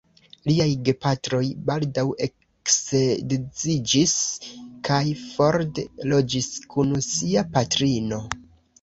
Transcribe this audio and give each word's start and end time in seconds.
Liaj 0.51 0.65
gepatroj 0.87 1.41
baldaŭ 1.67 2.05
eksedziĝis 2.29 4.17
kaj 4.91 5.01
Ford 5.29 5.85
loĝis 6.15 6.53
kun 6.77 7.01
sia 7.13 7.49
patrino. 7.57 8.25